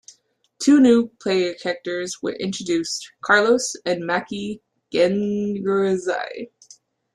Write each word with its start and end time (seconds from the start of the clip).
Two 0.57 0.79
new 0.79 1.09
player 1.19 1.53
characters 1.53 2.23
were 2.23 2.31
introduced: 2.33 3.11
Carlos 3.21 3.75
and 3.85 4.01
Maki 4.01 4.59
Genryusai. 4.91 6.47